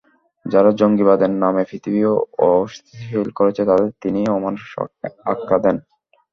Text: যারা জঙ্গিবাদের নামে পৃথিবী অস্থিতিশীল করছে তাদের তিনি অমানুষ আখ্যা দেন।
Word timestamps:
যারা 0.45 0.69
জঙ্গিবাদের 0.79 1.31
নামে 1.43 1.63
পৃথিবী 1.69 2.01
অস্থিতিশীল 2.51 3.27
করছে 3.37 3.61
তাদের 3.69 3.89
তিনি 4.03 4.21
অমানুষ 4.37 4.63
আখ্যা 5.31 5.57
দেন। 5.63 5.77